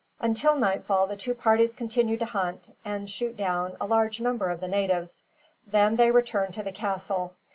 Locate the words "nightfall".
0.55-1.05